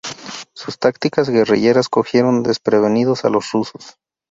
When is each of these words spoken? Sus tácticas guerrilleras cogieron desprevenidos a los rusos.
Sus 0.55 0.79
tácticas 0.79 1.29
guerrilleras 1.29 1.87
cogieron 1.87 2.41
desprevenidos 2.41 3.23
a 3.23 3.29
los 3.29 3.51
rusos. 3.51 3.99